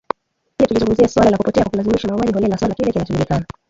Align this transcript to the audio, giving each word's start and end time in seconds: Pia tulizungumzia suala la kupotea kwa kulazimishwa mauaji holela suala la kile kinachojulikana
Pia 0.57 0.67
tulizungumzia 0.67 1.07
suala 1.07 1.29
la 1.31 1.37
kupotea 1.37 1.63
kwa 1.63 1.71
kulazimishwa 1.71 2.09
mauaji 2.09 2.33
holela 2.33 2.57
suala 2.57 2.69
la 2.69 2.75
kile 2.75 2.91
kinachojulikana 2.91 3.45